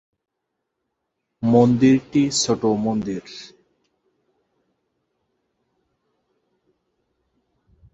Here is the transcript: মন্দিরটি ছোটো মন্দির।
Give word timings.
মন্দিরটি 1.43 2.23
ছোটো 2.41 2.69
মন্দির। 2.85 3.23